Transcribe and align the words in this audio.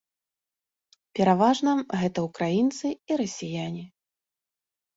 Пераважна, 1.19 1.71
гэта 2.01 2.19
ўкраінцы 2.29 2.87
і 2.95 3.11
расіяне. 3.25 3.83